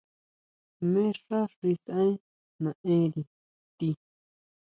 [0.79, 2.11] ¿Jmé xá xi saʼen
[2.63, 3.21] naʼénri
[3.77, 3.89] ti?